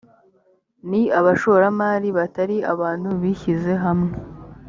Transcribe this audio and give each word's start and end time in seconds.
ni 0.89 1.01
abashoramari 1.19 2.07
batari 2.17 2.57
abantu 2.73 3.09
bishyize 3.21 3.73
hamwe 3.83 4.13